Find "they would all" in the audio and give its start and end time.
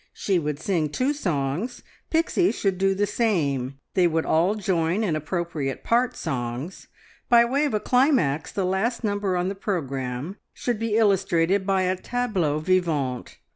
3.93-4.55